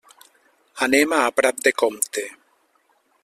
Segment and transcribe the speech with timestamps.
[0.85, 2.25] Anem a Prat de Comte.